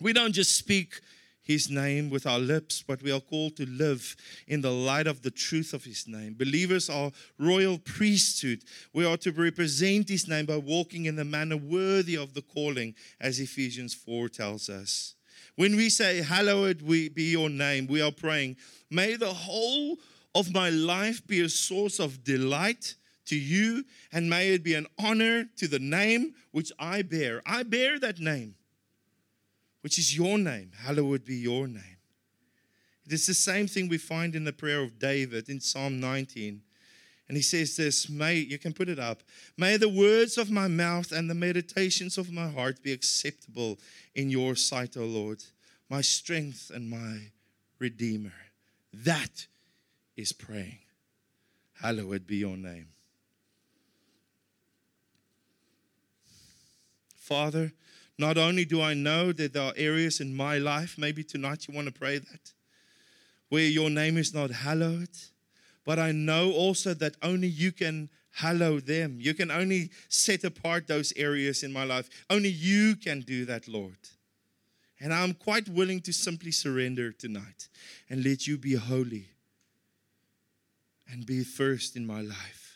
[0.00, 1.00] we don't just speak
[1.42, 4.16] his name with our lips, but we are called to live
[4.46, 6.34] in the light of the truth of his name.
[6.34, 8.62] Believers are royal priesthood.
[8.92, 12.94] We are to represent his name by walking in the manner worthy of the calling,
[13.20, 15.14] as Ephesians 4 tells us.
[15.54, 18.56] When we say, Hallowed be your name, we are praying,
[18.90, 19.98] May the whole
[20.34, 24.86] of my life be a source of delight to you, and may it be an
[24.98, 27.42] honor to the name which I bear.
[27.46, 28.54] I bear that name,
[29.82, 30.72] which is your name.
[30.76, 31.98] Hallowed be your name.
[33.06, 36.62] It is the same thing we find in the prayer of David in Psalm 19.
[37.28, 39.22] And he says this, may you can put it up.
[39.56, 43.78] May the words of my mouth and the meditations of my heart be acceptable
[44.16, 45.44] in your sight, O Lord,
[45.88, 47.30] my strength and my
[47.78, 48.32] redeemer.
[48.92, 49.46] That
[50.16, 50.80] is praying.
[51.80, 52.88] Hallowed be your name.
[57.30, 57.72] Father,
[58.18, 61.72] not only do I know that there are areas in my life, maybe tonight you
[61.72, 62.52] want to pray that,
[63.50, 65.16] where your name is not hallowed,
[65.86, 69.18] but I know also that only you can hallow them.
[69.20, 72.10] You can only set apart those areas in my life.
[72.28, 74.08] Only you can do that, Lord.
[74.98, 77.68] And I'm quite willing to simply surrender tonight
[78.08, 79.28] and let you be holy
[81.08, 82.69] and be first in my life.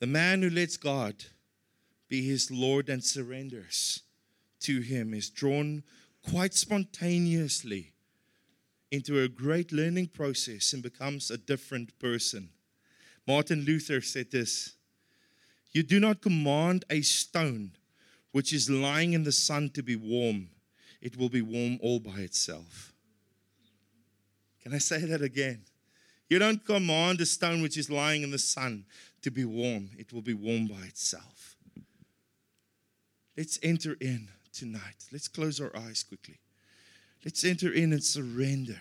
[0.00, 1.24] The man who lets God
[2.08, 4.02] be his Lord and surrenders
[4.60, 5.82] to him is drawn
[6.28, 7.92] quite spontaneously
[8.90, 12.50] into a great learning process and becomes a different person.
[13.26, 14.76] Martin Luther said this
[15.72, 17.72] You do not command a stone
[18.32, 20.48] which is lying in the sun to be warm,
[21.00, 22.92] it will be warm all by itself.
[24.62, 25.62] Can I say that again?
[26.28, 28.84] You don't command a stone which is lying in the sun
[29.22, 31.56] to be warm, it will be warm by itself.
[33.36, 35.06] Let's enter in tonight.
[35.12, 36.40] Let's close our eyes quickly.
[37.24, 38.80] Let's enter in and surrender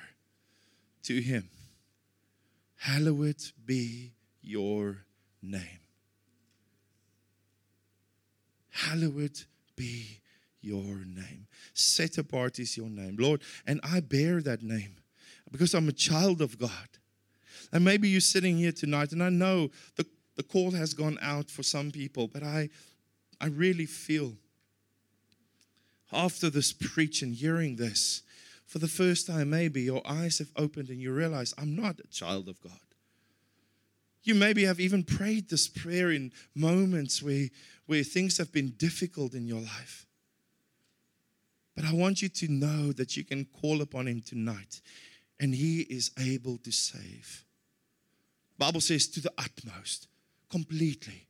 [1.03, 1.49] to Him.
[2.77, 5.05] Hallowed be your
[5.41, 5.81] name.
[8.71, 10.21] Hallowed be
[10.61, 11.47] your name.
[11.73, 13.41] Set apart is your name, Lord.
[13.65, 14.97] And I bear that name
[15.51, 16.69] because I'm a child of God.
[17.71, 20.05] And maybe you're sitting here tonight, and I know the,
[20.38, 22.69] the call has gone out for some people, but I,
[23.41, 24.33] I really feel
[26.13, 28.21] after this preaching, hearing this,
[28.65, 32.07] for the first time, maybe your eyes have opened and you realize, I'm not a
[32.07, 32.71] child of God.
[34.23, 37.47] You maybe have even prayed this prayer in moments where,
[37.85, 40.05] where things have been difficult in your life.
[41.75, 44.81] But I want you to know that you can call upon Him tonight
[45.39, 47.45] and He is able to save.
[48.57, 50.07] Bible says to the utmost,
[50.50, 51.28] completely.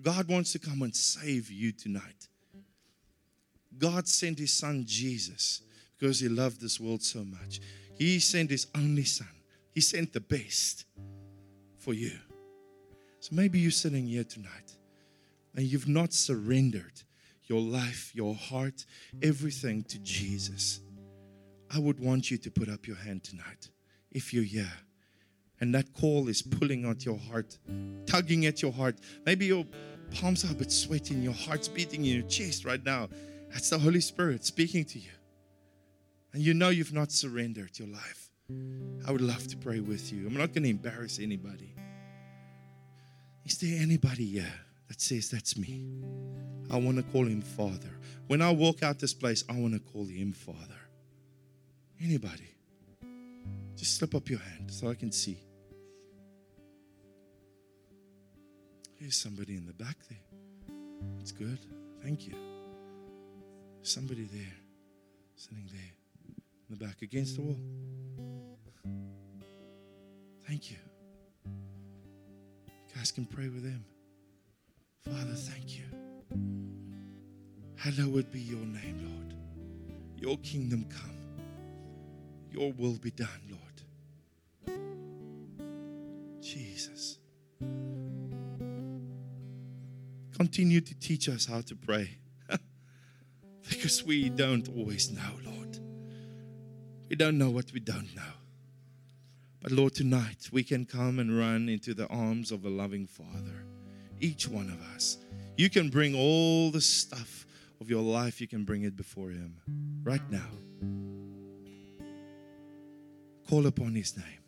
[0.00, 2.28] God wants to come and save you tonight.
[3.78, 5.62] God sent his son Jesus
[5.98, 7.60] because he loved this world so much.
[7.96, 9.28] He sent his only son.
[9.72, 10.84] He sent the best
[11.78, 12.18] for you.
[13.20, 14.76] So maybe you're sitting here tonight
[15.54, 17.02] and you've not surrendered
[17.44, 18.84] your life, your heart,
[19.22, 20.80] everything to Jesus.
[21.70, 23.68] I would want you to put up your hand tonight
[24.10, 24.72] if you're here.
[25.62, 27.56] And that call is pulling at your heart,
[28.04, 28.96] tugging at your heart.
[29.24, 29.64] Maybe your
[30.12, 33.08] palms are a bit sweating, your heart's beating in your chest right now.
[33.48, 35.12] That's the Holy Spirit speaking to you.
[36.32, 38.28] And you know you've not surrendered your life.
[39.06, 40.26] I would love to pray with you.
[40.26, 41.76] I'm not going to embarrass anybody.
[43.44, 44.54] Is there anybody here
[44.88, 45.86] that says, That's me?
[46.72, 48.00] I want to call him Father.
[48.26, 50.80] When I walk out this place, I want to call him Father.
[52.02, 52.48] Anybody?
[53.76, 55.38] Just slip up your hand so I can see.
[59.02, 60.20] Here's somebody in the back there.
[61.18, 61.58] It's good.
[62.04, 62.36] Thank you.
[63.82, 64.54] Somebody there,
[65.34, 65.92] sitting there
[66.30, 67.58] in the back against the wall.
[70.46, 70.76] Thank you.
[71.44, 73.84] You guys can pray with them.
[75.04, 75.86] Father, thank you.
[77.74, 79.34] Hallowed be your name, Lord.
[80.16, 81.16] Your kingdom come.
[82.52, 83.82] Your will be done, Lord.
[86.40, 87.18] Jesus.
[90.36, 92.10] Continue to teach us how to pray
[93.68, 95.78] because we don't always know, Lord.
[97.08, 98.22] We don't know what we don't know.
[99.60, 103.64] But Lord, tonight we can come and run into the arms of a loving Father,
[104.20, 105.18] each one of us.
[105.56, 107.46] You can bring all the stuff
[107.80, 109.56] of your life, you can bring it before Him
[110.02, 110.48] right now.
[113.48, 114.42] Call upon His name.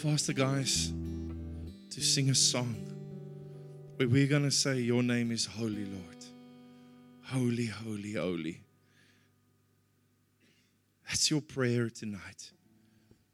[0.00, 0.94] The guys
[1.90, 2.90] to sing a song
[4.00, 6.24] but we're going to say, Your name is holy, Lord.
[7.24, 8.62] Holy, holy, holy.
[11.06, 12.50] That's your prayer tonight.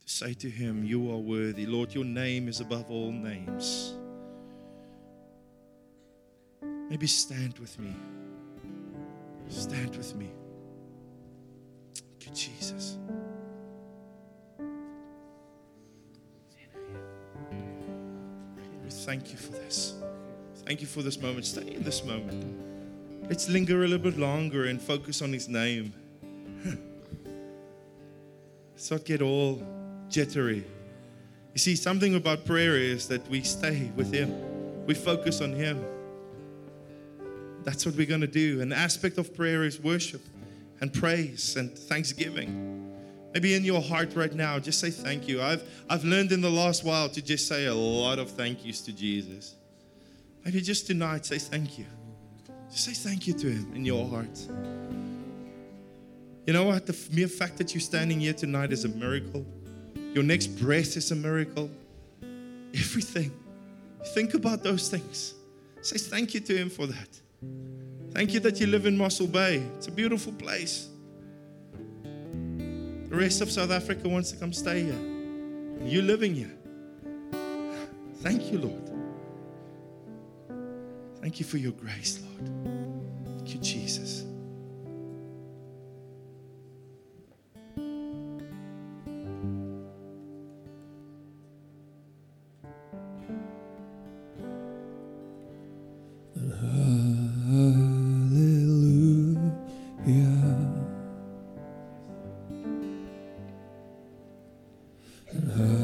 [0.04, 1.66] To say to Him, You are worthy.
[1.66, 3.94] Lord, your name is above all names.
[6.90, 7.94] Maybe stand with me.
[9.48, 10.32] Stand with me.
[12.22, 12.98] You, Jesus.
[19.06, 19.94] Thank you for this.
[20.66, 21.46] Thank you for this moment.
[21.46, 22.44] Stay in this moment.
[23.28, 25.94] Let's linger a little bit longer and focus on His name.
[28.74, 29.62] Let's not get all
[30.10, 30.64] jittery.
[31.54, 34.34] You see, something about prayer is that we stay with Him,
[34.86, 35.84] we focus on Him.
[37.62, 38.60] That's what we're going to do.
[38.60, 40.22] An aspect of prayer is worship
[40.80, 42.75] and praise and thanksgiving.
[43.36, 45.42] Maybe in your heart right now, just say thank you.
[45.42, 48.80] I've, I've learned in the last while to just say a lot of thank yous
[48.86, 49.56] to Jesus.
[50.42, 51.84] Maybe just tonight, say thank you.
[52.70, 54.38] Just say thank you to Him in your heart.
[56.46, 56.86] You know what?
[56.86, 59.44] The mere fact that you're standing here tonight is a miracle.
[60.14, 61.68] Your next breath is a miracle.
[62.72, 63.30] Everything.
[64.14, 65.34] Think about those things.
[65.82, 67.20] Say thank you to Him for that.
[68.12, 69.56] Thank you that you live in Mossel Bay.
[69.76, 70.88] It's a beautiful place.
[73.16, 74.92] The rest of South Africa wants to come stay here.
[74.92, 76.52] And you're living here.
[78.16, 78.90] Thank you, Lord.
[81.22, 82.85] Thank you for your grace, Lord.
[105.32, 105.75] Hallelujah.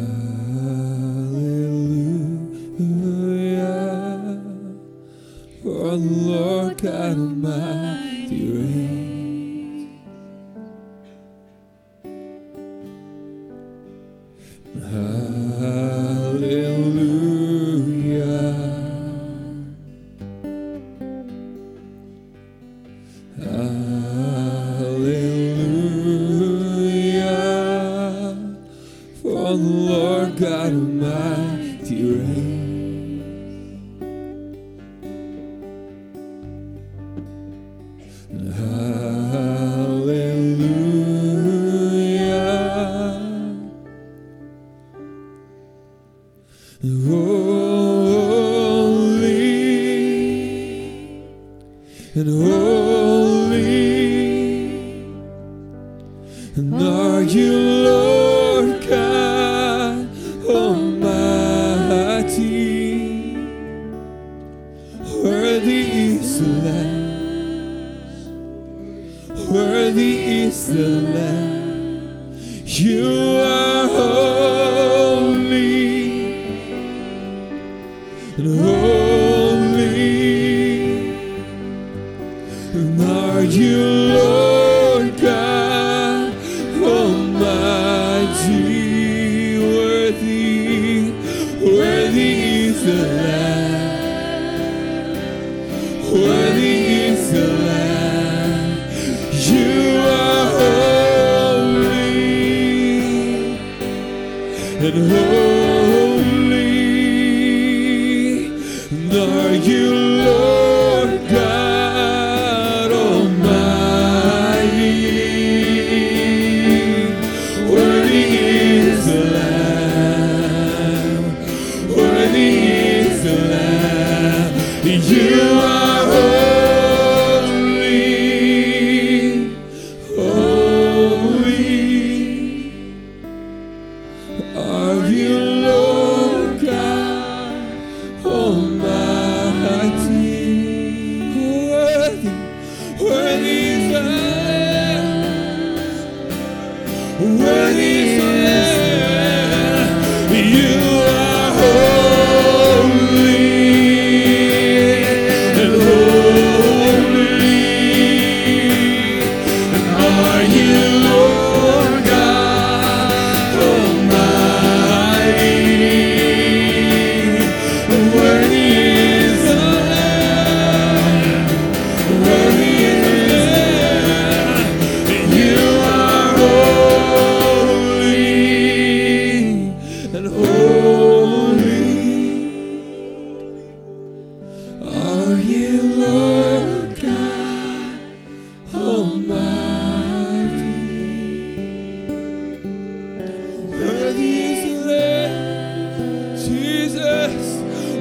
[104.95, 105.41] And holy.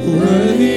[0.03, 0.70] Worthy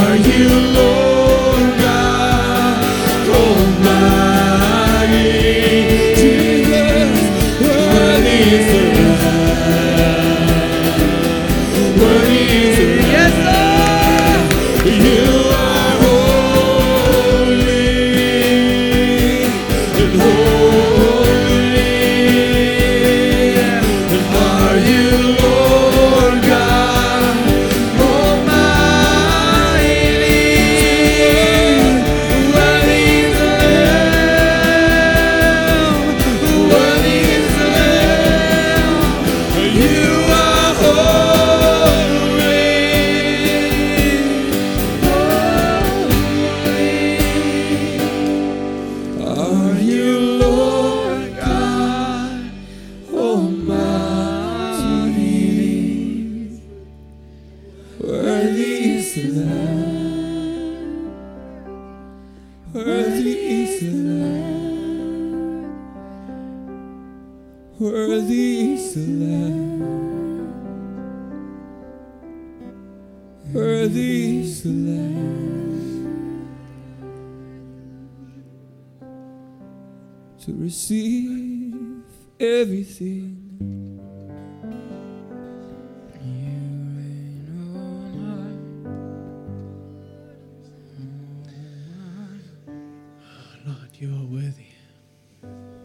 [0.00, 1.09] are you, Lord